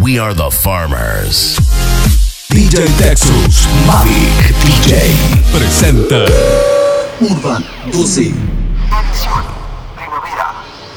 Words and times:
We 0.00 0.16
are 0.18 0.32
the 0.32 0.50
farmers. 0.50 1.58
DJ 2.48 2.88
Texas 2.96 3.68
Mavic 3.86 4.54
DJ 4.64 5.12
presenta 5.52 6.24
Urban 7.20 7.62
12. 7.92 8.32
Primavera 9.94 10.54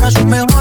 Los 0.05 0.54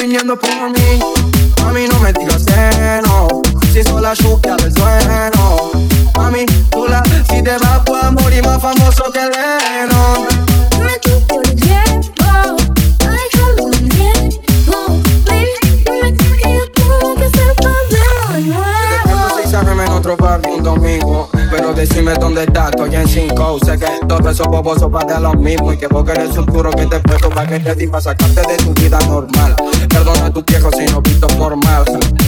viniendo 0.00 0.36
por 0.36 0.70
mí. 0.70 1.00
A 1.64 1.72
mí 1.72 1.84
no 1.90 1.98
me 2.00 2.12
tiras 2.12 2.44
seno, 2.44 3.28
si 3.72 3.82
soy 3.82 4.02
la 4.02 4.14
todos 24.10 24.32
esos 24.32 24.48
bobos 24.48 24.76
son 24.80 24.90
para 24.90 25.14
de 25.14 25.20
lo 25.20 25.34
mismo. 25.34 25.72
Y 25.72 25.76
que 25.76 25.86
vos 25.86 26.04
eres 26.08 26.36
un 26.36 26.46
duro 26.46 26.70
que 26.72 26.84
te 26.86 26.98
puesto 26.98 27.30
para 27.30 27.46
que 27.46 27.60
te 27.60 27.74
di 27.76 27.86
para 27.86 28.00
sacarte 28.00 28.42
de 28.42 28.56
tu 28.56 28.74
vida 28.74 28.98
normal. 29.06 29.54
Perdona 29.88 30.26
a 30.26 30.30
tu 30.30 30.42
viejo 30.42 30.68
si 30.72 30.84
no 30.86 31.00
visto 31.00 31.28
formal. 31.28 31.84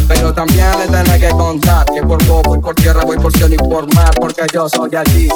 Pero 0.06 0.32
también 0.32 0.68
le 0.78 0.86
tenés 0.86 1.20
que 1.20 1.30
contar 1.30 1.84
que 1.86 2.00
por 2.02 2.24
vos 2.26 2.42
voy 2.44 2.60
por 2.60 2.74
tierra, 2.76 3.02
voy 3.04 3.18
por 3.18 3.32
cielo 3.32 3.54
y 3.54 3.58
por 3.58 3.92
mar. 3.94 4.12
Porque 4.20 4.42
yo 4.52 4.68
soy 4.68 4.90
así, 4.94 5.28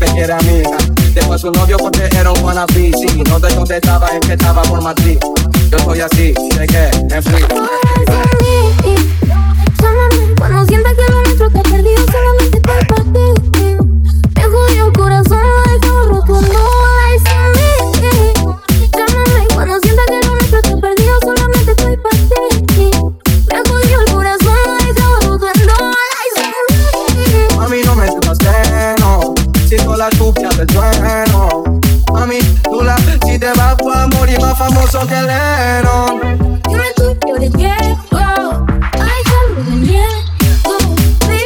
me 0.00 0.06
quiere 0.06 0.32
amiga. 0.32 0.76
Dejó 1.14 1.34
a 1.34 1.38
su 1.38 1.52
novio 1.52 1.76
porque 1.76 2.08
era 2.18 2.32
un 2.32 2.42
wannabe. 2.42 2.92
Si 2.92 3.22
no 3.22 3.38
te 3.38 3.54
contestaba 3.54 4.08
es 4.08 4.26
que 4.26 4.32
estaba 4.32 4.62
por 4.62 4.82
Madrid. 4.82 5.18
Yo 5.70 5.78
soy 5.78 6.00
así, 6.00 6.34
sé 6.56 6.66
que 6.66 6.90
me 7.10 7.22
fui. 7.22 7.42
Llámame 9.80 10.34
cuando 10.36 10.66
sientas 10.66 10.94
que 10.94 11.12
lo 11.12 11.22
nuestro 11.22 11.46
está 11.46 11.62
perdido, 11.62 12.04
solamente 12.10 13.41
famoso 34.68 35.06
que 35.06 35.20
Lennon. 35.22 36.60
Dime 36.68 36.84
tú, 36.94 37.16
yo 37.26 37.34
te 37.40 37.50
quiero. 37.50 38.66
Ay, 38.92 39.22
algo 39.40 39.62
de 39.64 39.76
miedo. 39.76 40.18
Que 41.26 41.38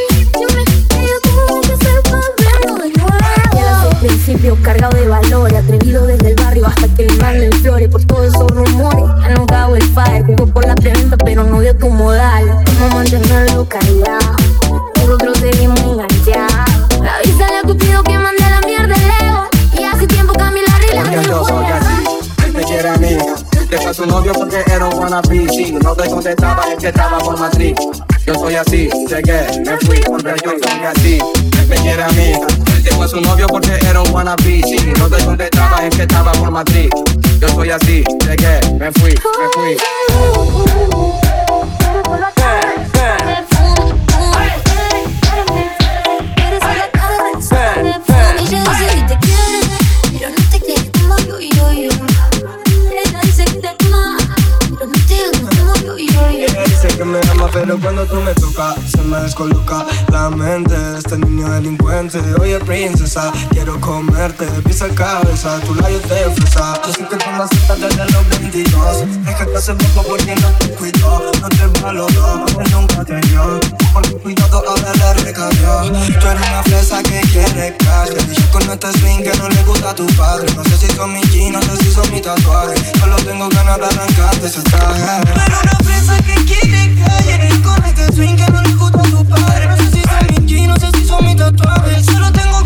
yo 1.01 1.19
tengo 1.23 1.61
que 1.61 1.75
ser 1.83 2.01
padre 2.03 2.45
de 2.83 2.89
nuevo. 2.99 3.17
Desde 3.53 3.89
el 3.89 3.95
principio 3.97 4.57
cargado 4.61 4.95
de 4.97 5.07
valor, 5.07 5.55
atrevido 5.55 6.05
desde 6.05 6.29
el 6.29 6.35
barrio 6.35 6.67
hasta 6.67 6.87
que 6.95 7.05
le 7.05 7.13
manden 7.17 7.51
flores 7.53 7.89
por 7.89 8.03
todos 8.05 8.27
esos 8.27 8.51
rumores. 8.51 9.05
Ya 9.21 9.29
no 9.35 9.45
cago 9.47 9.75
el 9.75 9.83
fire, 9.83 10.23
jugó 10.25 10.45
por 10.47 10.67
la 10.67 10.75
preventa, 10.75 11.17
pero 11.17 11.43
no 11.43 11.59
dio 11.61 11.75
tu 11.75 11.89
modal. 11.89 12.63
Cómo 12.65 12.95
mantenerlo 12.95 13.67
callado, 13.67 14.35
nosotros 14.95 15.37
seguimos 15.39 15.79
enganchados. 15.79 16.86
Novio 24.07 24.33
porque 24.33 24.63
era 24.67 24.85
un 24.85 24.93
wannabe. 24.97 25.47
Si 25.49 25.71
no 25.71 25.95
te 25.95 26.09
contestaba 26.09 26.63
es 26.71 26.79
que 26.79 26.87
estaba 26.87 27.17
por 27.19 27.37
Madrid. 27.39 27.75
Yo 28.25 28.33
soy 28.33 28.55
así, 28.55 28.89
llegué, 29.07 29.47
me 29.65 29.77
fui, 29.77 29.99
porque 30.05 30.35
yo 30.43 30.51
soy 30.51 30.83
así. 30.85 31.19
Me 31.69 31.75
quiere 31.75 32.03
amiga. 32.03 32.47
Dejó 32.83 33.03
a 33.03 33.07
su 33.07 33.21
novio 33.21 33.47
porque 33.47 33.79
era 33.87 34.01
un 34.01 34.11
wannabe. 34.11 34.61
Si 34.63 34.77
no 34.97 35.09
te 35.09 35.23
contestaba 35.23 35.85
es 35.85 35.95
que 35.95 36.01
estaba 36.03 36.31
por 36.33 36.51
Madrid. 36.51 36.89
Yo 37.39 37.49
soy 37.49 37.69
así, 37.69 38.03
llegué, 38.25 38.59
me 38.79 38.91
fui, 38.91 39.11
me 39.11 39.47
fui. 39.53 39.77
Me 57.47 57.61
pero 57.61 57.79
cuando 57.79 58.05
tú 58.05 58.15
me 58.21 58.33
tocas, 58.33 58.75
se 58.89 59.01
me 59.01 59.19
descoloca 59.21 59.85
la 60.11 60.29
mente. 60.29 60.75
Este 60.97 61.17
niño 61.17 61.49
delincuente, 61.49 62.19
oye, 62.39 62.59
princesa, 62.59 63.31
quiero 63.51 63.79
comerte, 63.79 64.45
pisa 64.65 64.87
cabeza, 64.89 65.59
tu 65.61 65.75
labio 65.75 65.99
te 65.99 66.29
fresa. 66.31 66.81
Yo 66.85 66.93
sé 66.93 67.07
que 67.07 67.15
tú 67.17 67.25
naciste 67.37 67.75
desde 67.75 68.11
los 68.11 68.29
22, 68.29 68.97
es 69.27 69.35
que 69.35 69.45
te 69.45 69.57
hace 69.57 69.73
poco 69.75 70.07
porque 70.09 70.35
no 70.35 70.49
te 70.59 70.69
cuido, 70.71 71.31
no 71.41 71.49
te 71.49 71.81
valoro, 71.81 72.45
él 72.59 72.71
nunca 72.71 73.03
te 73.05 73.19
dio. 73.27 73.59
Por 73.93 74.07
tu 74.07 74.17
cuidado 74.19 74.63
ahora 74.67 74.93
le 74.93 75.23
recayó. 75.23 75.81
Tú 76.19 76.27
eres 76.27 76.47
una 76.47 76.63
fresa 76.63 77.03
que 77.03 77.21
quiere 77.31 77.75
cash, 77.77 78.09
que 78.09 78.23
dije 78.25 78.49
con 78.51 78.63
este 78.63 78.91
swing 78.99 79.23
que 79.23 79.37
no 79.37 79.49
le 79.49 79.63
gusta 79.63 79.91
a 79.91 79.95
tu 79.95 80.05
padre. 80.15 80.51
No 80.55 80.63
sé 80.63 80.77
si 80.77 80.87
son 80.95 81.13
mis 81.13 81.29
jeans, 81.31 81.53
no 81.53 81.61
sé 81.61 81.83
si 81.83 81.91
son 81.91 82.11
mis 82.11 82.21
tatuajes, 82.21 82.81
solo 82.99 83.15
tengo 83.17 83.49
ganas 83.49 83.77
de 83.77 83.85
arrancarte 83.85 84.47
ese 84.47 84.61
traje. 84.63 85.03
Pero 85.23 85.59
una 85.61 85.77
fresa 85.83 86.17
que 86.23 86.35
quiere 86.45 86.95
calle 86.95 87.36
Con 87.63 87.85
este 87.85 88.11
swing 88.13 88.35
que 88.35 88.51
no 88.51 88.61
le 88.63 88.73
gusta 88.73 88.99
a 88.99 89.03
tu 89.03 89.23
padre. 89.25 89.67
No 89.67 89.77
sé 89.77 89.91
si 89.91 90.01
son 90.01 90.47
jeans, 90.47 90.67
no 90.67 90.75
sé 90.77 90.97
si 90.97 91.05
son 91.05 91.23
mis 91.23 91.35
tatuajes. 91.35 92.05
Solo 92.05 92.31
tengo 92.31 92.56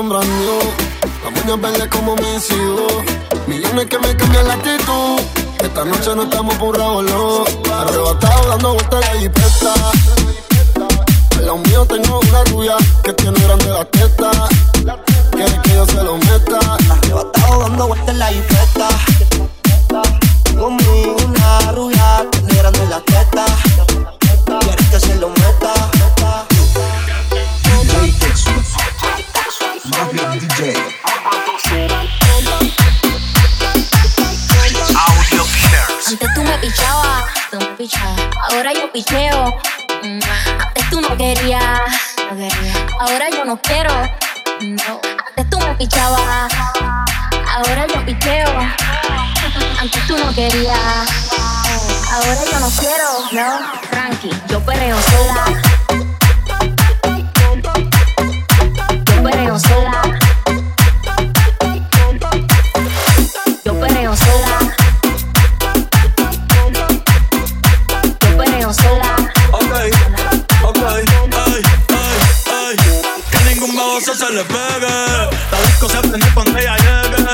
sombra 0.00 0.20
la 0.20 1.42
uñas 1.42 1.60
verdes 1.60 1.88
como. 1.88 2.16
Millones 3.46 3.86
que 3.86 3.98
me 3.98 4.16
cambian 4.16 4.48
la 4.48 4.54
actitud. 4.54 5.20
Esta 5.62 5.84
noche 5.84 6.14
no 6.16 6.22
estamos 6.22 6.54
por 6.54 6.78
revoló. 6.78 7.44
Arrebatado 7.70 8.48
dando 8.48 8.74
vueltas 8.74 9.00
la 9.00 9.20
jipeta. 9.20 9.74
Al 11.36 11.46
lado 11.46 11.58
mío 11.58 11.84
tengo 11.84 12.20
una 12.20 12.44
rubia 12.44 12.76
que 13.04 13.12
tiene 13.12 13.38
grande 13.40 13.66
la 13.66 13.84
teta. 13.84 14.30
Quiere 15.32 15.60
que 15.64 15.70
yo 15.74 15.84
se 15.84 16.02
lo 16.02 16.16
meta. 16.16 16.58
Arrebatado 16.88 17.60
dando 17.60 17.88
vueltas 17.88 18.16
la 18.16 18.26
jipeta. 18.28 18.88
Conmigo 20.58 21.16
una 21.26 21.72
rubia 21.72 22.26
que 22.32 22.38
tiene 22.38 22.62
grande 22.62 22.86
la 22.86 23.00
teta. 23.00 23.44
Quiere 24.46 24.84
que 24.90 25.00
se 25.00 25.14
lo 25.16 25.28
meta. 25.28 25.39
Ahora 38.50 38.74
yo 38.74 38.92
picheo. 38.92 39.58
Mm, 40.02 40.20
Antes 40.60 40.90
tú 40.90 41.00
no 41.00 41.16
querías. 41.16 41.80
Ahora 43.00 43.30
yo 43.30 43.46
no 43.46 43.56
quiero. 43.56 43.90
No. 44.60 45.00
Antes 45.28 45.48
tú 45.48 45.58
me 45.60 45.74
pichabas. 45.76 46.52
Ahora 47.48 47.86
yo 47.86 48.04
picheo. 48.04 48.50
Antes 49.80 50.06
tú 50.06 50.18
no 50.18 50.30
querías. 50.34 50.76
Ahora 52.12 52.40
yo 52.52 52.60
no 52.60 52.68
quiero. 52.68 53.08
No. 53.32 53.80
Tranqui, 53.90 54.30
yo 54.50 54.60
perreo 54.62 54.98
sola. 55.00 55.44
Yo 59.06 59.22
perreo 59.22 59.58
sola. 59.58 60.02
Le. 74.32 74.44
La 75.50 75.60
disco 75.66 75.88
se 75.88 75.98
prende 75.98 76.26
cuando 76.34 76.56
ella 76.58 76.76
llegue. 76.76 77.26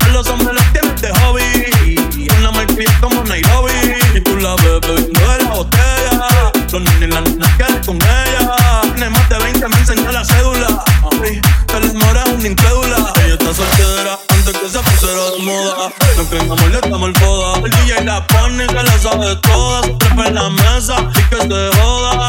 A 0.00 0.08
los 0.08 0.26
hombres 0.28 0.54
los 0.54 0.72
tienes 0.72 1.00
de 1.00 1.10
hobby. 1.20 2.28
Una 2.38 2.50
marquilla 2.52 3.00
como 3.00 3.24
Nairobi. 3.24 3.72
Y 4.14 4.20
tú 4.20 4.36
la 4.36 4.54
ves 4.56 4.80
bebiendo 4.80 5.20
de 5.20 5.42
la 5.42 5.50
botella. 5.50 6.52
Los 6.70 6.82
nenes 6.82 7.02
y 7.02 7.06
las 7.06 7.22
nenas 7.22 7.50
quieren 7.56 7.84
con 7.84 7.96
ella. 7.96 8.56
Tiene 8.82 9.10
más 9.10 9.28
de 9.28 9.38
20, 9.38 9.68
me 9.68 9.76
enseñó 9.78 10.12
la 10.12 10.24
cédula. 10.24 10.84
Ay, 11.22 11.40
que 11.66 11.76
el 11.76 11.90
amor 11.90 12.16
es 12.16 12.32
una 12.32 12.48
incrédula. 12.48 13.12
Ella 13.24 13.34
está 13.34 13.54
soltera 13.54 14.18
antes 14.28 14.56
que 14.56 14.68
se 14.68 14.78
pusiera 14.78 15.30
de 15.30 15.42
moda. 15.42 15.92
No 16.16 16.24
creen 16.24 16.50
amor, 16.52 16.70
le 16.70 16.80
damos 16.80 17.08
el 17.08 17.16
foda. 17.16 17.58
El 17.64 17.70
DJ 17.70 18.04
la 18.04 18.26
pone 18.26 18.66
que 18.66 18.74
la 18.74 18.98
sabe 18.98 19.36
toda. 19.36 19.82
Se 19.82 19.94
trepa 19.94 20.26
en 20.28 20.34
la 20.34 20.50
mesa 20.50 20.96
y 21.14 21.34
que 21.34 21.36
se 21.36 21.80
joda. 21.80 22.28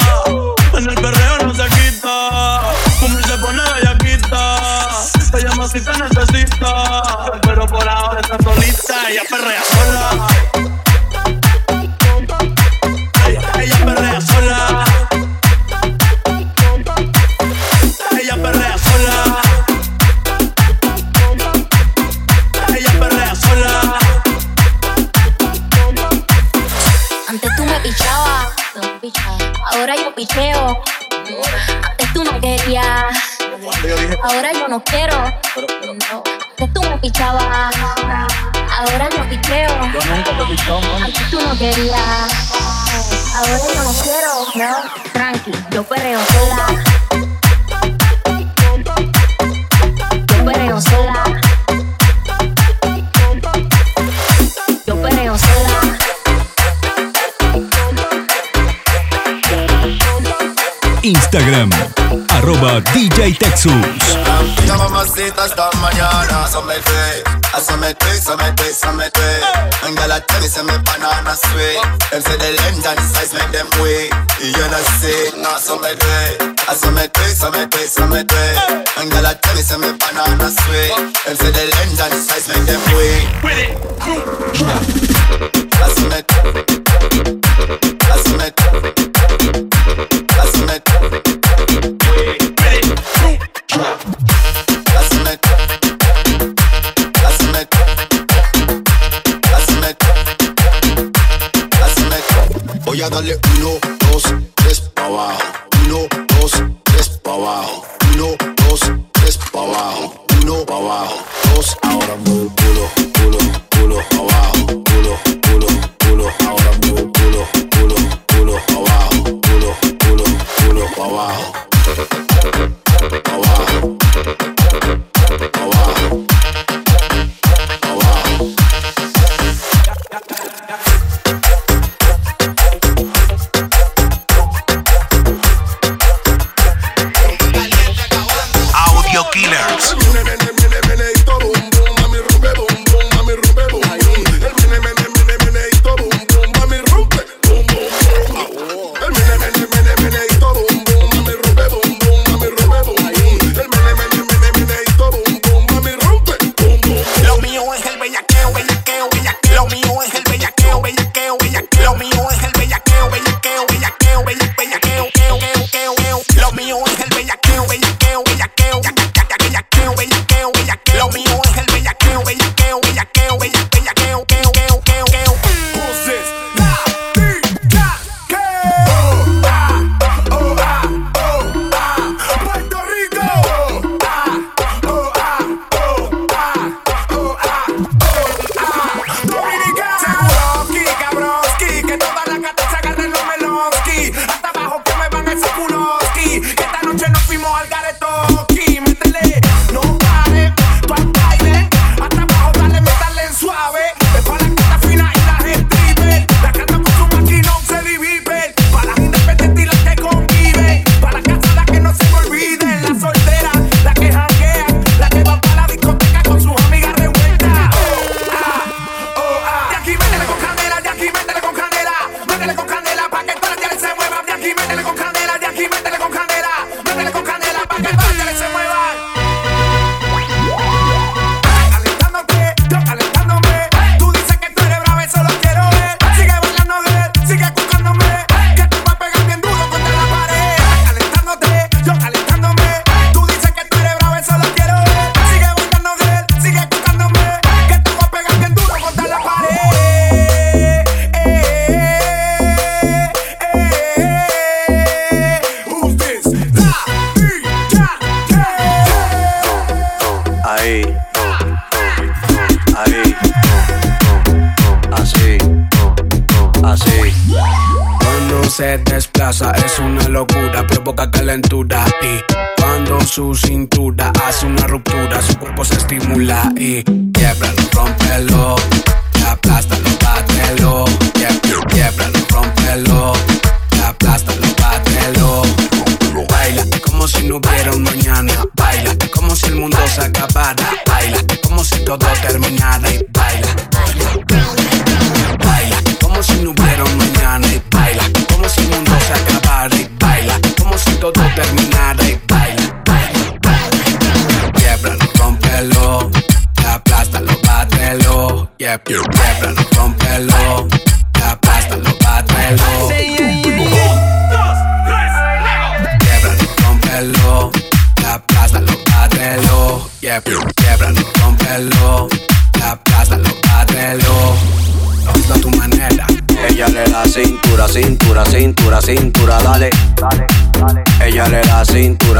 En 0.74 0.90
el 0.90 0.96
perreo 0.96 1.38
no 1.46 1.54
se 1.54 1.66
quita. 1.68 2.62
Como 3.00 3.18
se 3.20 3.38
pone 3.38 3.79
si 5.72 5.80
te 5.82 5.92
necesita. 5.92 7.32
Pero 7.44 7.68
por 7.68 7.88
ahora 7.88 8.20
está 8.22 8.38
solita. 8.44 9.10
Ella 9.10 9.22
perrea 9.30 9.64
sola. 9.64 10.28
Ella, 13.28 13.42
ella 13.62 13.86
perrea 13.86 14.22
sola. 14.22 14.84
Ella 18.20 18.36
perrea 18.36 18.78
sola. 18.78 19.42
Ella 22.76 22.92
perrea 23.00 23.36
sola. 23.36 24.00
Antes 27.28 27.56
tú 27.56 27.66
me 27.66 27.80
pichabas, 27.82 28.48
tú 28.74 28.80
me 28.82 29.00
pichabas. 29.00 29.44
Ahora 29.72 29.96
yo 29.96 30.16
picheo. 30.16 30.82
Antes 31.84 32.14
tú 32.14 32.24
no 32.24 32.40
querías. 32.42 33.40
Ahora 34.24 34.52
yo 34.52 34.59
no 34.70 34.84
quiero. 34.84 35.16
No. 36.12 36.24
Antes 36.52 36.74
tú 36.74 36.82
me 36.84 36.98
pichabas. 37.00 37.76
Ahora 38.78 39.10
yo 39.10 39.28
picheo. 39.30 39.72
Antes 41.04 41.30
tú 41.32 41.42
no 41.42 41.58
querías. 41.58 42.54
Ahora 43.36 43.58
yo 43.74 43.84
no 43.84 43.94
quiero. 44.04 44.46
No. 44.56 45.12
Tranqui, 45.12 45.52
yo 45.72 45.84
perreo 45.84 46.20
sola. 46.26 46.68
Yo 50.28 50.46
perreo 50.46 50.82
sola. 50.82 51.24
Yo 54.86 55.02
perreo 55.02 55.38
sola. 55.38 56.00
Instagram, 61.02 61.72
arroba 62.40 62.82
DJ 62.94 63.38
Texus. 63.38 63.74
Mañana, 65.82 66.48
somete, 66.48 67.24
a 67.54 67.60
somete, 67.60 68.20
me 70.64 70.78
banana 70.86 71.36
sweet. 71.36 71.80
Them 72.12 72.22
say 72.22 72.38
the 72.38 72.50
length 72.62 72.86
and 72.88 72.98
the 72.98 73.04
size 73.04 73.34
make 73.34 73.52
them 73.52 73.68
wait. 73.82 74.12
You 74.40 74.68
know 74.72 74.84
say, 75.00 75.32
no 75.38 75.52
somete, 75.60 76.40
a 76.68 76.74
somete, 76.76 77.26
somete, 77.36 77.88
tell 79.42 79.58
me 79.58 80.50
sweet. 80.50 80.94
Size 82.20 82.48
them 82.66 82.80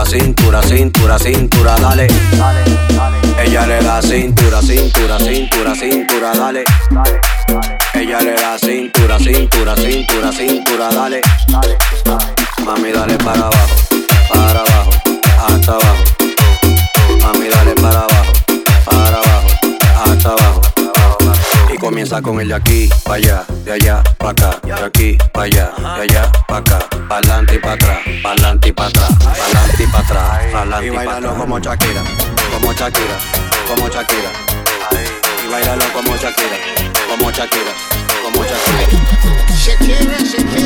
cintura, 0.10 0.60
cintura, 0.64 1.20
cintura, 1.20 1.76
dale. 1.76 2.08
Dale, 2.32 2.64
dale. 2.96 3.18
Ella 3.38 3.66
le 3.68 3.80
da 3.80 4.02
cintura, 4.02 4.60
cintura, 4.60 5.20
cintura, 5.20 5.76
cintura, 5.76 6.32
dale. 6.34 6.64
Dale, 6.90 7.20
dale. 7.48 7.78
Ella 7.94 8.20
le 8.22 8.34
da 8.34 8.58
cintura, 8.58 9.20
cintura, 9.20 9.76
cintura, 9.76 10.32
cintura, 10.32 10.88
dale. 10.90 11.22
Dale, 11.48 11.78
dale. 12.04 12.34
Mami, 12.66 12.92
dale 12.92 13.18
para 13.18 13.46
abajo, 13.46 13.76
para 14.30 14.60
abajo, 14.60 14.92
hasta 15.48 15.74
abajo. 15.74 16.04
Mami, 17.22 17.48
dale 17.48 17.74
para 17.76 18.00
abajo. 18.00 18.19
Comienza 21.90 22.22
con 22.22 22.40
el 22.40 22.48
de 22.48 22.54
aquí, 22.54 22.88
pa' 23.04 23.16
allá, 23.16 23.44
de 23.66 23.72
allá, 23.72 24.04
pa' 24.20 24.30
acá, 24.30 24.60
de 24.62 24.74
aquí, 24.74 25.18
pa' 25.34 25.42
allá, 25.42 25.72
de 25.96 26.02
allá, 26.04 26.32
pa' 26.48 26.58
acá, 26.58 26.88
pa'lante 27.10 27.56
y 27.56 27.58
pa' 27.58 27.72
atrás, 27.72 27.98
pa'lante 28.22 28.70
y 28.70 28.72
pa' 28.72 28.86
atrás, 28.86 29.10
pa'lante 29.18 29.84
y 29.84 29.88
pa' 29.88 29.98
atrás, 29.98 30.54
pa'lante 30.54 30.86
y 30.86 30.92
pa' 30.92 31.02
atrás. 31.18 31.34
como 31.36 31.60
Shakira, 31.60 32.04
como 32.54 32.74
Shakira, 32.74 33.18
como 33.68 33.88
Shakira. 33.90 34.32
Y 35.44 35.52
bailalo 35.52 35.84
como 35.92 36.16
Shakira, 36.16 36.58
como 37.10 37.32
Shakira, 37.32 37.74
como 38.24 38.44
Shakira. 38.44 38.86
Shakira, 39.58 40.18
Shakira. 40.20 40.59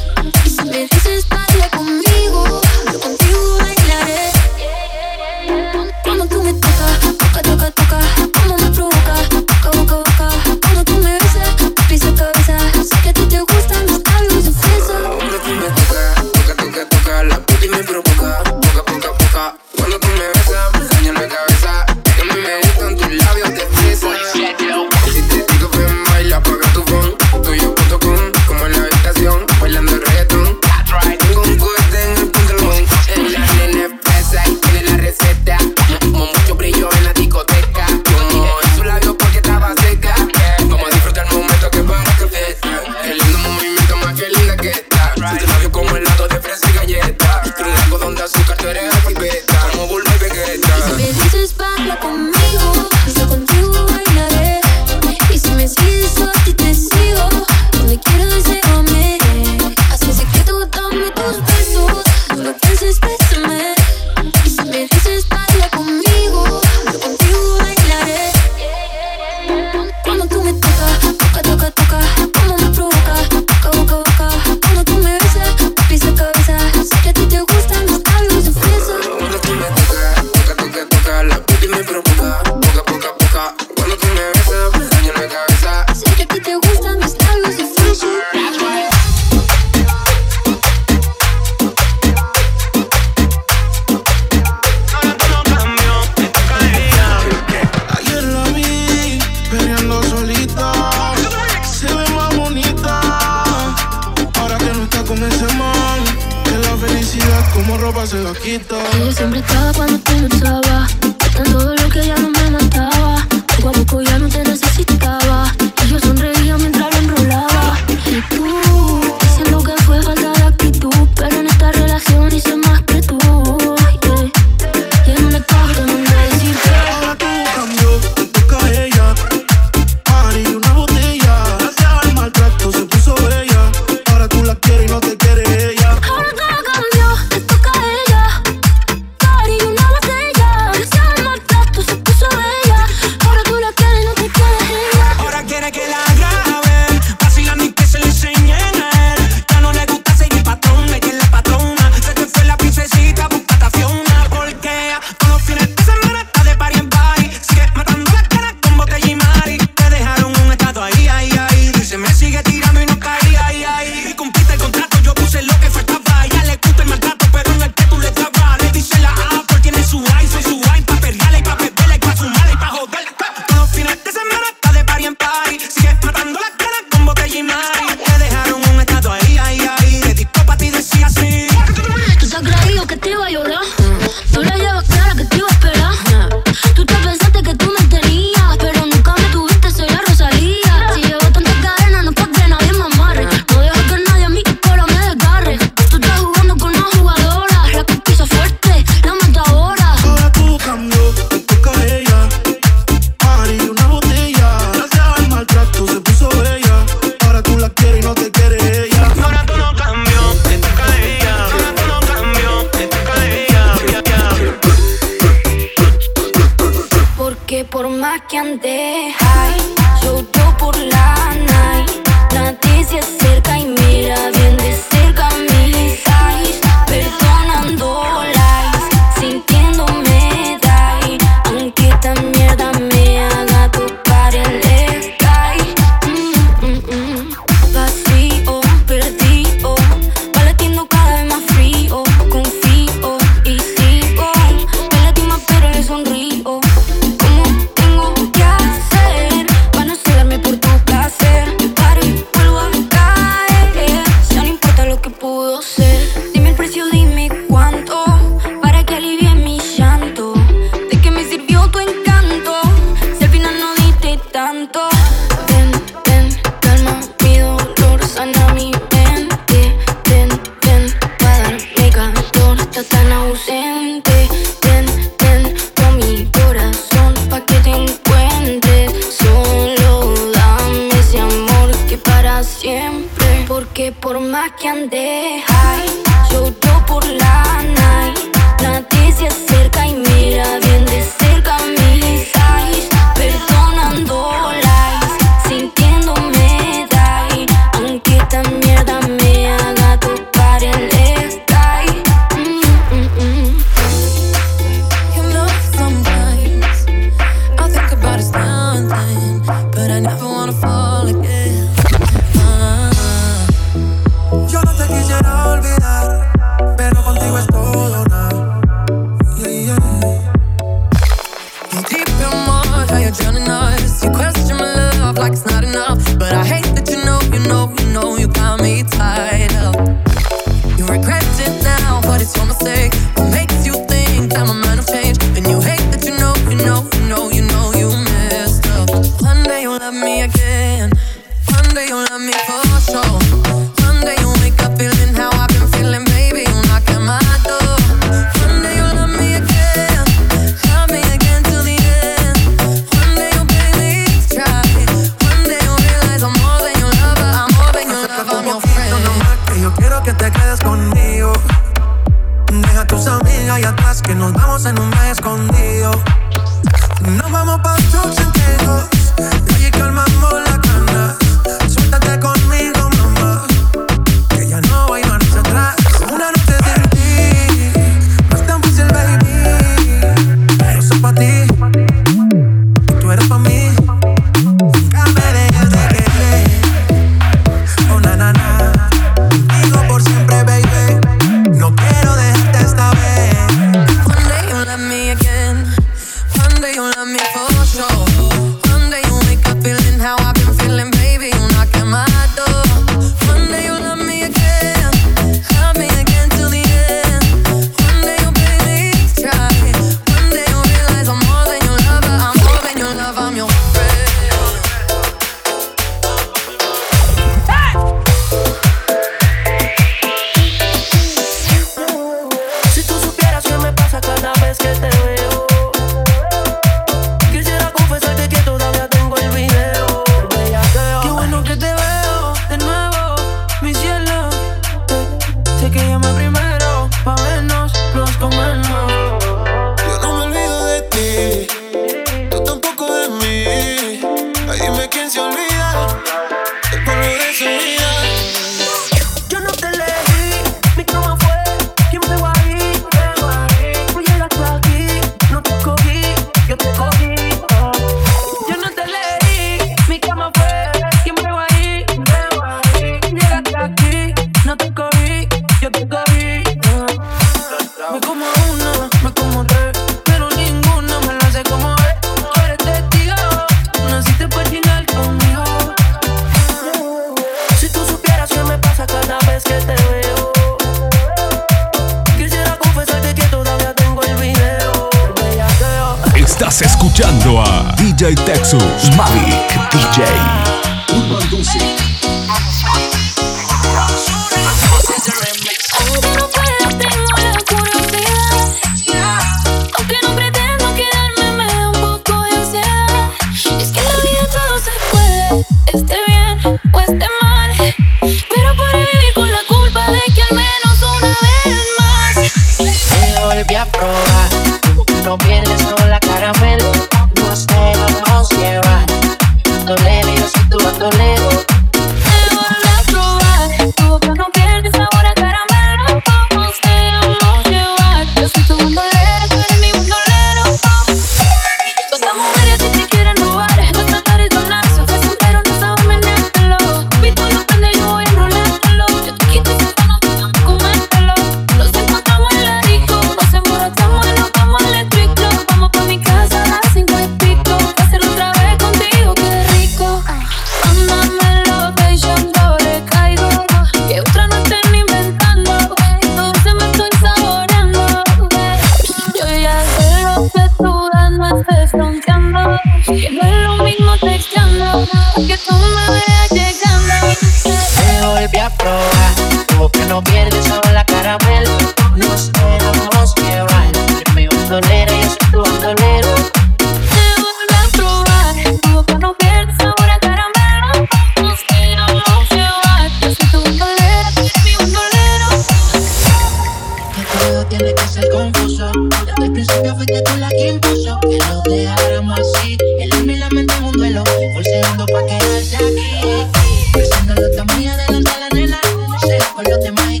Se 599.50 599.56
con 599.56 599.64
los 599.64 599.64
demás 599.64 599.92
y 599.92 600.00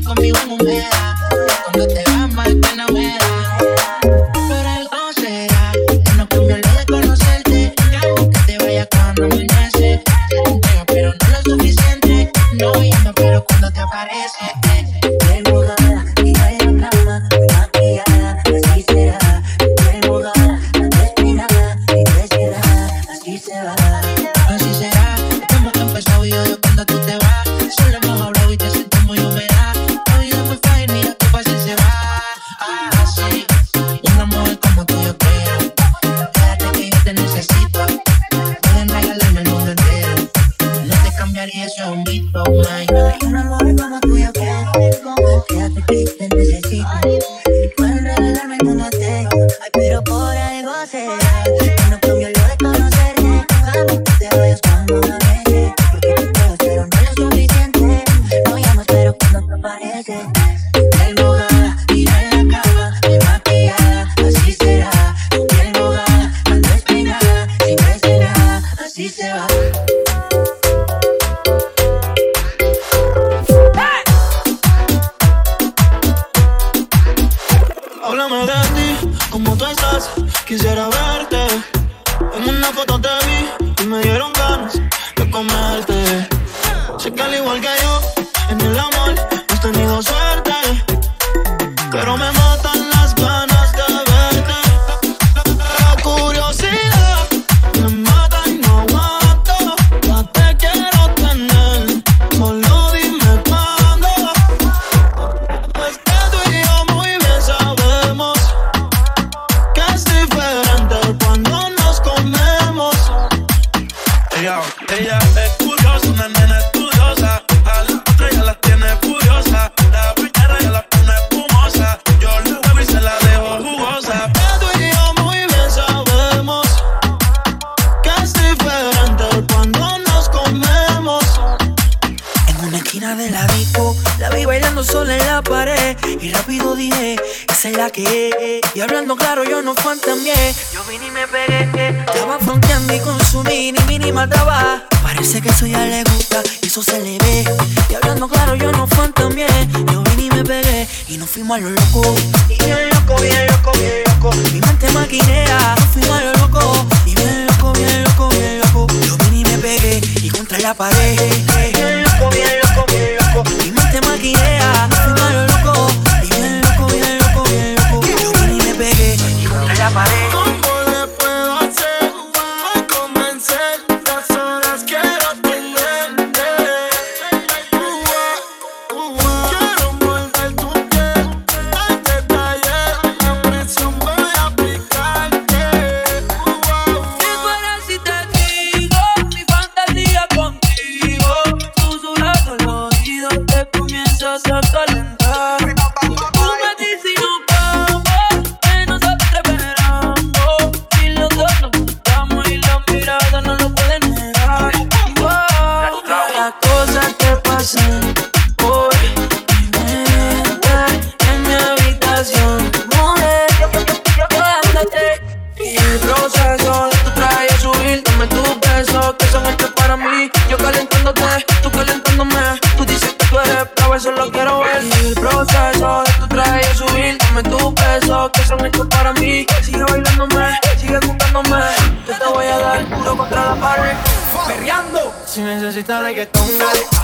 Si 235.80 235.84
necesitas 235.84 236.02
reggaetón, 236.02 236.58
dale. 236.58 236.99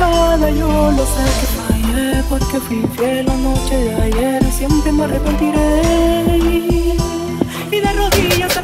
cara 0.00 0.50
yo 0.50 0.90
lo 0.96 1.04
sé 1.14 1.24
que 1.38 1.46
fallé 1.56 2.22
Porque 2.28 2.56
fui 2.66 2.80
fiel 2.96 3.26
la 3.26 3.36
noche 3.36 3.76
de 3.76 3.94
ayer 4.06 4.42
Siempre 4.52 4.92
me 4.92 5.04
arrepentiré. 5.04 5.80
Y 7.72 7.80
de 7.80 7.92
rodillas 7.92 8.56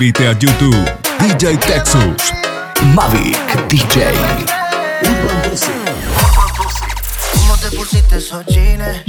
Suscríbete 0.00 0.28
a 0.28 0.32
YouTube. 0.32 0.90
DJ 1.18 1.58
Texas. 1.58 2.32
Mavic 2.94 3.36
DJ. 3.68 4.14
¿Cómo 7.34 7.56
te 7.58 7.76
pusiste 7.76 8.16
esos 8.16 8.46
jeans? 8.46 9.04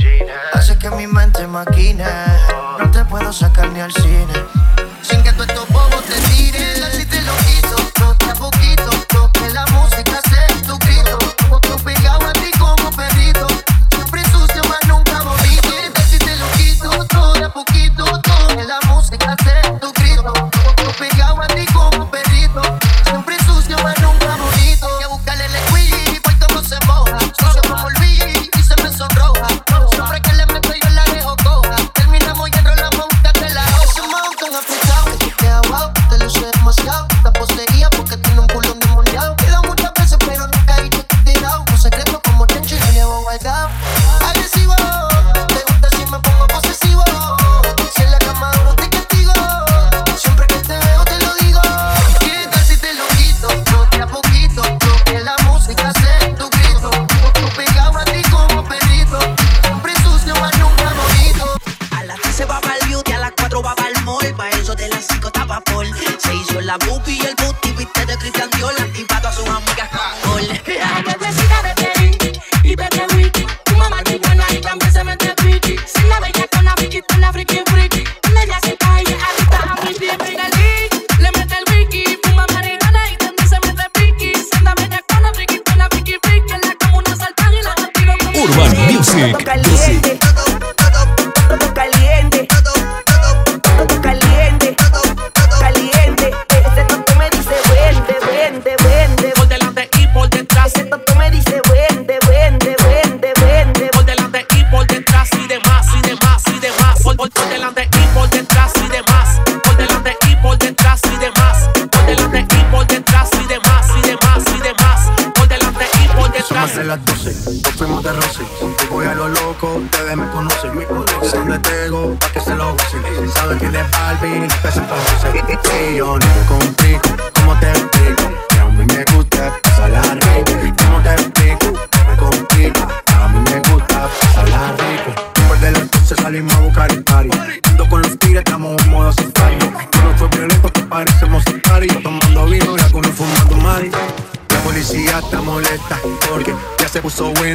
Hace 0.51 0.77
que 0.77 0.89
mi 0.89 1.07
mente 1.07 1.47
maquine. 1.47 2.03
No 2.77 2.91
te 2.91 3.05
puedo 3.05 3.31
sacar 3.31 3.71
ni 3.71 3.79
al 3.79 3.93
cine 3.93 4.33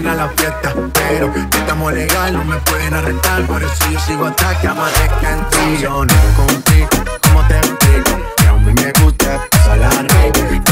buena 0.00 0.14
la 0.14 0.28
fiesta, 0.28 0.74
pero 0.92 1.32
estamos 1.34 1.92
legal, 1.92 2.34
no 2.34 2.44
me 2.44 2.56
pueden 2.56 2.92
arrestar. 2.92 3.46
Por 3.46 3.62
eso 3.62 3.90
yo 3.90 4.00
sigo 4.00 4.26
hasta 4.26 4.58
que 4.60 4.68
amanezca 4.68 5.32
en 5.32 5.48
ti. 5.48 5.82
Yo 5.82 6.04
no 6.04 6.14
contigo, 6.36 6.88
¿cómo 7.22 7.46
te 7.48 7.56
explico? 7.56 8.10
Que 8.36 8.46
a 8.46 8.52
mí 8.52 8.72
me 8.74 8.92
gusta 9.02 9.40
pasar 9.50 9.78
la 9.78 9.90
rico. 10.02 10.65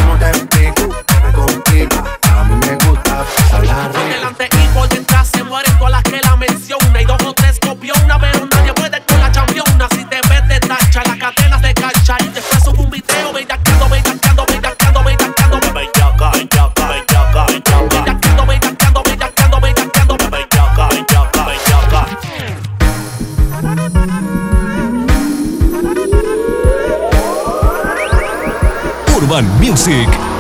Music. 29.43 30.34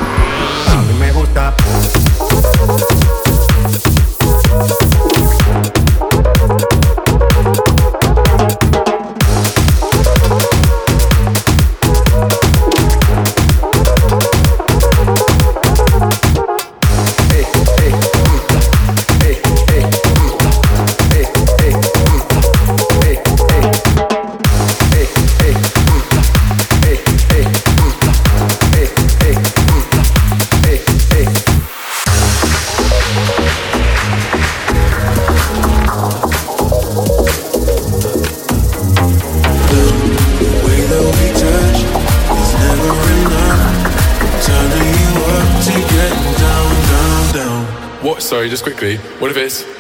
What 48.93 49.31
if 49.31 49.37
it's 49.39 49.74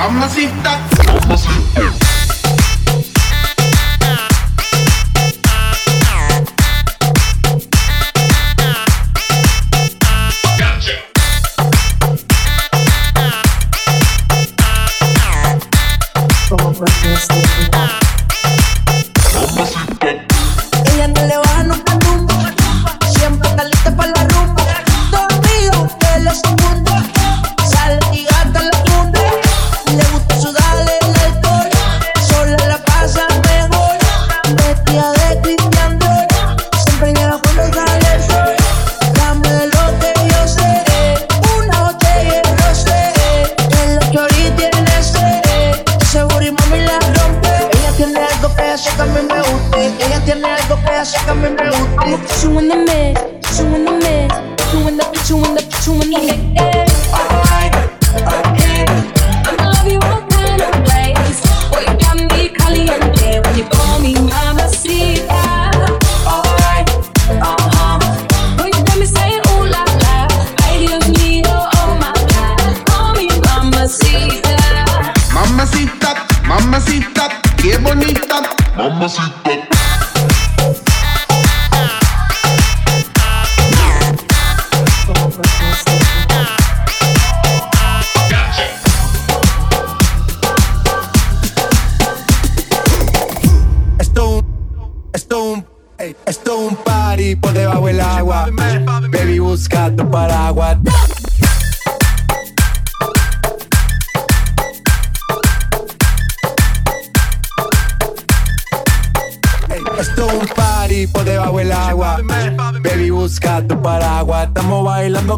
mamacita, 0.00 0.80
mamacita. 0.88 0.99
Mamacita, 76.90 77.28
qué 77.56 77.76
bonita. 77.78 78.42
Mamacita. 78.76 79.50
Esto 93.98 94.28
un, 94.28 95.10
esto 95.12 95.42
un, 95.44 95.66
ey, 95.98 96.16
esto 96.26 96.58
un 96.58 96.76
party 96.76 97.36
por 97.36 97.52
debajo 97.52 97.86
del 97.86 98.00
agua. 98.00 98.48
Baby, 99.10 99.38
busca 99.38 99.94
tu 99.94 100.10
paraguas. 100.10 100.78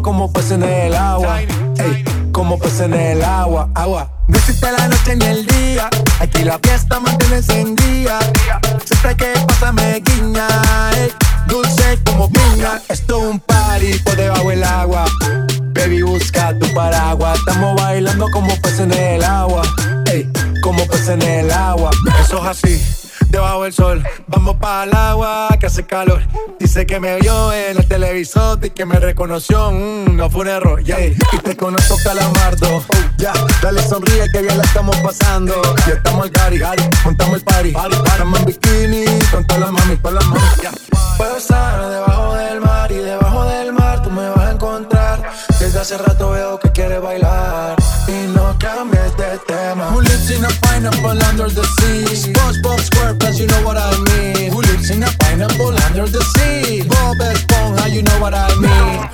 como 0.01 0.31
pez 0.31 0.51
en 0.51 0.63
el 0.63 0.72
que 26.93 26.99
me 26.99 27.19
vio 27.21 27.51
en 27.51 27.77
el 27.77 27.87
televisor 27.87 28.63
y 28.63 28.69
que 28.69 28.85
me 28.85 28.99
reconoció. 28.99 29.71
Mm, 29.71 30.15
no 30.15 30.29
fue 30.29 30.41
un 30.41 30.49
error, 30.49 30.83
yeah. 30.83 31.03
Y 31.03 31.37
te 31.43 31.57
conozco 31.57 31.97
calamardo. 32.03 32.83
Ya, 33.17 33.33
dale 33.63 33.81
sonríe 33.81 34.29
que 34.31 34.43
bien 34.43 34.55
la 34.55 34.63
estamos 34.63 34.95
pasando. 34.97 35.59
Ya 35.87 35.93
estamos 35.95 36.25
al 36.25 36.29
gari, 36.29 36.59
gari, 36.59 36.83
montamos 37.03 37.37
el 37.37 37.43
party. 37.45 37.71
party, 37.71 37.95
Estamos 37.95 38.39
en 38.39 38.45
bikini 38.45 39.05
con 39.31 39.43
todas 39.47 39.61
las 39.61 39.71
mami, 39.71 39.97
con 39.97 40.13
las 40.13 40.25
mami. 40.27 40.41
ya. 40.61 40.71
Puedo 41.17 41.35
estar 41.35 41.89
debajo 41.89 42.35
del 42.35 42.61
mar 42.61 42.91
y 42.91 42.97
debajo 42.97 43.43
del 43.45 43.73
mar 43.73 44.03
tú 44.03 44.11
me 44.11 44.29
vas 44.29 44.49
a 44.49 44.51
encontrar. 44.51 45.31
Desde 45.59 45.79
hace 45.79 45.97
rato 45.97 46.29
veo 46.29 46.59
que 46.59 46.71
quieres 46.73 47.01
bailar 47.01 47.82
y 48.13 48.27
no 48.27 48.55
cambies 48.59 49.15
de 49.17 49.37
tema. 49.47 49.91
Who 49.91 50.01
lives 50.01 50.29
in 50.29 50.43
a 50.43 50.49
pineapple 50.61 51.19
under 51.29 51.49
the 51.49 51.63
sea? 51.77 52.05
SpongeBob 52.15 52.79
SquarePants, 52.79 53.39
you 53.39 53.47
know 53.47 53.61
what 53.63 53.77
I 53.77 53.91
mean. 54.09 54.51
Who 54.51 54.61
lives 54.61 54.89
in 54.89 55.03
a 55.03 55.11
pineapple 55.19 55.75
under 55.85 56.07
the 56.07 56.21
sea? 56.33 56.83
Bob 56.87 57.17
Esponja, 57.17 57.91
you 57.91 58.03
know 58.03 58.19
what 58.19 58.33
I 58.33 58.47
mean. 58.59 59.12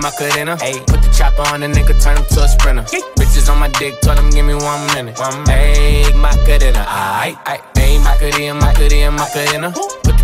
him, 0.00 0.06
I 0.06 0.10
could 0.10 0.32
hit 0.32 0.48
him. 0.48 0.58
Put 0.86 1.02
the 1.02 1.14
chopper 1.16 1.42
on 1.52 1.62
a 1.62 1.68
nigga, 1.68 2.02
turn 2.02 2.16
him 2.16 2.24
to 2.24 2.40
a 2.42 2.48
sprinter. 2.48 2.84
Ay. 2.92 3.00
Bitches 3.18 3.50
on 3.50 3.58
my 3.58 3.68
dick, 3.68 4.00
told 4.00 4.18
him, 4.18 4.30
give 4.30 4.44
me 4.44 4.54
one 4.54 4.86
minute. 4.94 5.18
One 5.18 5.44
minute. 5.44 5.78
Ayy, 5.78 6.14
my 6.14 6.30
cadena, 6.46 6.84
aight, 6.84 7.36
aight. 7.44 7.62
Ayy, 7.74 8.02
my 8.02 8.16
cut 8.16 8.38
in, 8.38 8.56
my 8.56 8.72
cadena, 8.74 9.12
my 9.12 9.26
cadena 9.28 9.99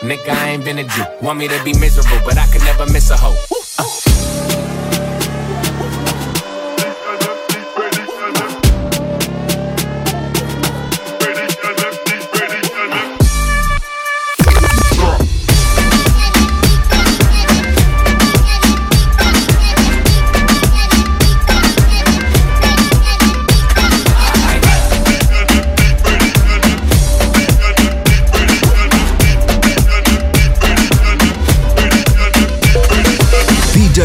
Nigga, 0.00 0.30
I 0.30 0.50
ain't 0.50 0.64
been 0.64 0.78
a 0.78 0.84
Jew. 0.84 1.04
Want 1.20 1.38
me 1.38 1.48
to 1.48 1.64
be 1.64 1.72
miserable, 1.78 2.20
but 2.24 2.38
I 2.38 2.46
could 2.46 2.62
never 2.62 2.86
miss 2.92 3.10
a 3.10 3.16
hoe. 3.16 3.36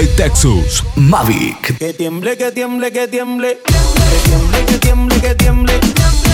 Texas, 0.05 0.83
Mavic. 0.95 1.75
Que 1.79 1.91
tiemble, 1.91 2.37
que 2.37 2.51
tiemble, 2.51 2.91
que 2.91 3.07
tiemble. 3.07 3.57
Que 3.65 4.29
tiemble, 4.29 4.65
que 4.65 4.77
tiemble, 4.77 5.19
que 5.19 5.33
tiemble. 5.33 5.73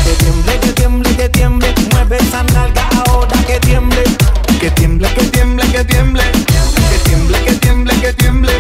Que 0.04 0.14
tiemble, 0.16 0.60
que 0.60 0.74
tiemble, 0.74 1.16
que 1.16 1.30
tiemble. 1.30 1.74
Mueve 1.92 2.18
esa 2.18 2.44
nalga 2.44 2.90
ahora 3.08 3.42
que 3.48 3.60
tiemble. 3.62 4.04
Que 4.60 4.70
tiemble, 4.72 5.08
que 5.14 5.24
tiemble, 5.28 5.66
que 5.72 5.86
tiemble. 5.86 6.24
Que 6.24 6.98
tiemble, 7.10 7.44
que 7.46 7.54
tiemble, 7.54 7.94
que 8.02 8.14
tiemble. 8.14 8.54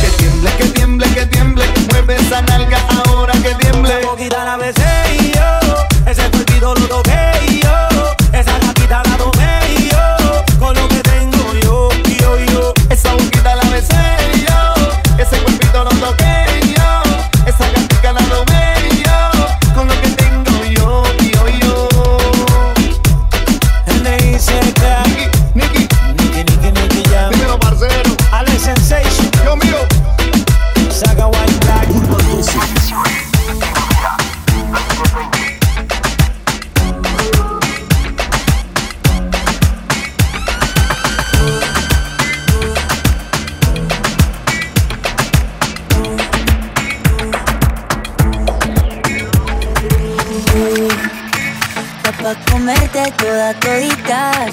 Que 0.00 0.08
tiemble, 0.16 0.50
que 0.56 0.64
tiemble, 0.64 1.06
que 1.08 1.26
tiemble. 1.26 1.64
Mueve 1.90 2.16
esa 2.16 2.40
nalga 2.40 2.78
ahora 3.04 3.34
que 3.34 3.54
tiemble. 3.56 3.98
Poquita 3.98 4.44
la 4.46 4.56
besé 4.56 4.82
y 5.20 5.32
yo. 5.32 6.10
Ese 6.10 6.22
cuerpito 6.30 6.74
lo 6.74 6.86
toqué 6.86 7.27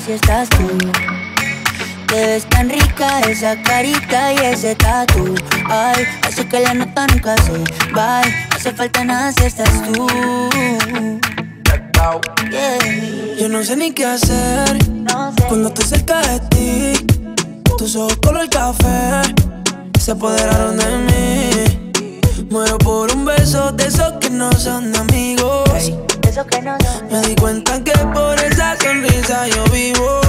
si 0.06 0.12
estás 0.12 0.50
tú. 0.50 0.68
Te 2.08 2.16
ves 2.16 2.46
tan 2.46 2.70
rica 2.70 3.22
esa 3.22 3.60
carita 3.64 4.34
y 4.34 4.38
ese 4.38 4.76
tatu. 4.76 5.34
Ay, 5.68 6.06
hace 6.22 6.48
que 6.48 6.60
la 6.60 6.74
nota 6.74 7.08
nunca 7.08 7.36
se 7.38 7.54
va. 7.96 8.22
Hace 8.56 8.72
falta 8.72 9.04
nada 9.04 9.32
si 9.32 9.46
estás 9.46 9.70
tú. 9.92 10.08
Yeah. 12.52 13.36
Yo 13.40 13.50
no 13.50 13.64
sé 13.64 13.76
ni 13.76 13.92
qué 13.92 14.06
hacer 14.06 14.88
No 14.90 15.34
sé. 15.36 15.44
cuando 15.48 15.70
estoy 15.70 15.86
cerca 15.86 16.22
de 16.22 16.40
ti. 16.52 17.06
Tus 17.78 17.96
ojos 17.96 18.18
color 18.18 18.48
café 18.50 19.22
se 20.00 20.12
apoderaron 20.12 20.78
de 20.78 20.98
mí. 20.98 22.46
Muero 22.52 22.78
por 22.78 23.12
un 23.12 23.26
beso 23.26 23.72
de 23.72 23.88
esos 23.88 24.14
que 24.20 24.30
no 24.30 24.52
son 24.54 24.96
amigos. 24.96 25.92
Eso 26.36 26.46
que 26.48 26.62
no 26.62 26.76
son 26.82 27.08
Me 27.10 27.22
di 27.30 27.36
cuenta 27.36 27.82
que 27.82 27.94
por 28.14 28.38
esa 28.42 28.76
sonrisa 28.82 29.48
yo 29.48 29.64
vivo. 29.72 30.20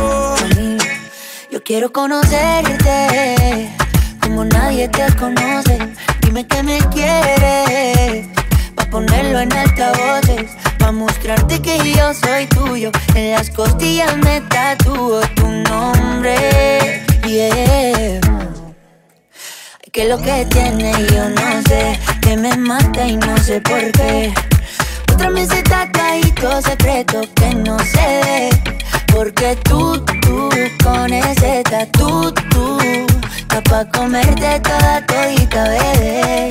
Yo 1.50 1.61
quiero 1.64 1.92
conocerte 1.92 3.68
como 4.22 4.44
nadie 4.44 4.88
te 4.88 5.04
conoce. 5.16 5.76
Dime 6.20 6.46
que 6.46 6.62
me 6.62 6.78
quieres, 6.94 8.28
pa' 8.76 8.84
ponerlo 8.88 9.40
en 9.40 9.52
altavoces, 9.52 10.52
pa' 10.78 10.92
mostrarte 10.92 11.61
que 11.61 11.76
yo 11.92 12.14
soy 12.14 12.46
tuyo. 12.46 12.92
En 13.16 13.32
las 13.32 13.50
costillas 13.50 14.16
me 14.18 14.42
tatúo 14.42 15.22
tu 15.34 15.48
nombre, 15.48 17.02
yeah. 17.26 18.20
Que 19.90 20.04
lo 20.04 20.18
que 20.18 20.46
tiene 20.50 20.92
yo 21.12 21.28
no 21.30 21.62
sé, 21.66 21.98
que 22.20 22.36
me 22.36 22.57
mata 22.57 23.09
y 23.09 23.16
no 23.16 23.36
sé 23.38 23.61
por 23.61 23.90
qué. 23.90 24.32
Otra 25.16 25.30
está 25.40 25.62
tatuadito 25.62 26.60
secreto 26.60 27.22
que 27.36 27.54
no 27.54 27.78
se 27.78 28.06
ve. 28.26 28.50
Porque 29.06 29.56
tú, 29.64 29.98
tú, 30.20 30.50
con 30.84 31.10
ese 31.10 31.62
tatu, 31.62 32.30
tú, 32.50 32.78
está 33.38 33.62
pa' 33.62 33.86
comerte 33.86 34.60
toda 34.60 35.06
todita, 35.06 35.64
bebé. 35.70 36.50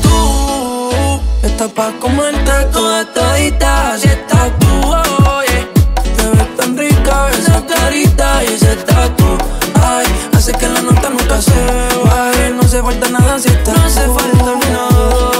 Tú 0.00 1.20
estás 1.42 1.70
pa' 1.72 1.92
comerte 2.00 2.52
toda 2.72 3.04
todita 3.12 3.98
si 3.98 4.08
estás 4.08 4.50
tú, 4.60 4.92
oye. 5.36 5.68
Te 6.16 6.26
ves 6.30 6.56
tan 6.56 6.74
rica 6.78 7.28
esa 7.38 7.62
carita 7.66 8.42
y 8.44 8.54
ese 8.54 8.76
tatu. 8.76 9.36
Ay, 9.74 10.06
hace 10.34 10.52
que 10.52 10.68
la 10.68 10.80
nota 10.80 11.10
nunca 11.10 11.42
se 11.42 11.60
baje. 12.02 12.50
No 12.54 12.62
hace 12.62 12.82
falta 12.82 13.08
nada 13.10 13.38
si 13.38 13.48
estás 13.48 13.76
No 13.76 13.84
hace 13.84 14.06
falta 14.06 14.54
ni 14.54 14.72
nada, 14.72 15.39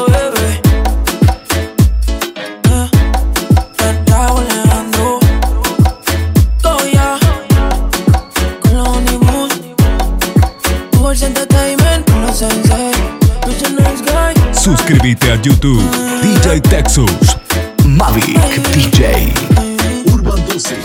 Suscríbete 14.61 15.32
a 15.32 15.36
YouTube, 15.36 15.82
DJ 16.20 16.61
Texas, 16.61 17.34
Mavic 17.86 18.38
DJ. 18.74 19.32
Urban 20.12 20.44
12. 20.44 20.76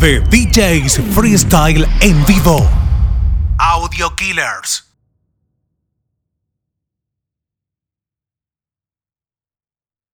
The 0.00 0.20
DJs 0.30 1.02
Freestyle 1.12 1.86
en 2.00 2.24
vivo. 2.24 2.66
Audio 3.58 4.08
Killers. 4.16 4.85